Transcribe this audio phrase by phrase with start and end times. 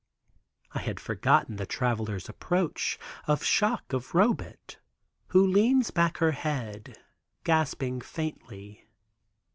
[0.73, 4.77] I had forgotten the Traveler's approach, of shock to Robet,
[5.27, 6.97] who leans back her head
[7.43, 8.89] gasping faintly.